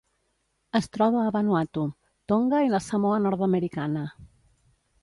[0.79, 1.83] Es troba a Vanuatu,
[2.35, 4.07] Tonga i la Samoa Nord-americana.